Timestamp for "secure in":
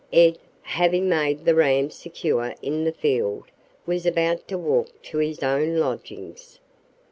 1.91-2.85